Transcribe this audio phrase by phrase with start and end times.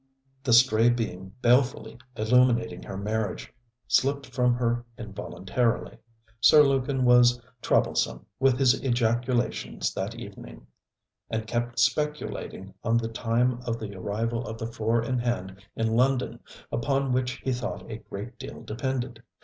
[0.43, 3.53] The stray beam balefully illuminating her marriage
[3.87, 5.99] slipped from her involuntarily.
[6.39, 10.65] Sir Lukin was troublesome with his ejaculations that evening,
[11.29, 15.95] and kept speculating on the time of the arrival of the four in hand in
[15.95, 16.39] London;
[16.71, 19.21] upon which he thought a great deal depended.